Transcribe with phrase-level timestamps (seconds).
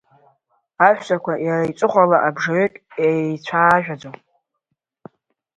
[0.87, 2.73] Аҳәсақәа иара иҵыхәала абжаҩык
[3.07, 4.15] еицәаажәаӡом.